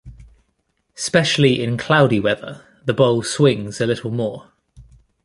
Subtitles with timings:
[0.95, 4.51] Specially in cloudy weather the bowl swings a little more.